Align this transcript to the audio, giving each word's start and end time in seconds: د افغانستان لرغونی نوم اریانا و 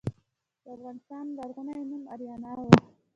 د 0.63 0.65
افغانستان 0.75 1.25
لرغونی 1.37 1.83
نوم 1.89 2.03
اریانا 2.13 2.51
و 2.57 2.61